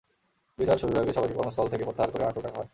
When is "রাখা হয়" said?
2.43-2.69